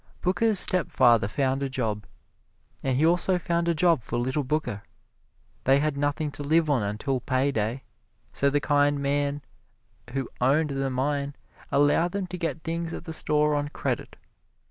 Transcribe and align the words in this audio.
Booker's 0.21 0.57
stepfather 0.57 1.27
found 1.27 1.61
a 1.61 1.69
job, 1.69 2.07
and 2.81 2.97
he 2.97 3.05
also 3.05 3.37
found 3.37 3.67
a 3.67 3.75
job 3.75 4.01
for 4.01 4.17
little 4.17 4.43
Booker. 4.43 4.81
They 5.65 5.77
had 5.77 5.95
nothing 5.95 6.31
to 6.31 6.41
live 6.41 6.71
on 6.71 6.81
until 6.81 7.19
pay 7.19 7.51
day, 7.51 7.83
so 8.31 8.49
the 8.49 8.59
kind 8.59 8.99
man 8.99 9.43
who 10.13 10.27
owned 10.41 10.71
the 10.71 10.89
mine 10.89 11.35
allowed 11.71 12.13
them 12.13 12.25
to 12.25 12.37
get 12.39 12.63
things 12.63 12.95
at 12.95 13.03
the 13.03 13.13
store 13.13 13.53
on 13.53 13.67
credit. 13.69 14.15